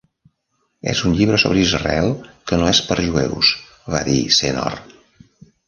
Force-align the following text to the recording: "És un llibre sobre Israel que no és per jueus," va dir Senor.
"És 0.93 1.01
un 1.09 1.13
llibre 1.19 1.37
sobre 1.43 1.61
Israel 1.65 2.09
que 2.51 2.59
no 2.63 2.71
és 2.71 2.81
per 2.89 2.99
jueus," 3.03 3.53
va 3.97 4.03
dir 4.11 4.19
Senor. 4.43 4.83